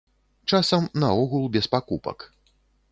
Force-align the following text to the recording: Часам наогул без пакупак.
Часам 0.53 0.87
наогул 1.03 1.47
без 1.59 1.71
пакупак. 1.77 2.29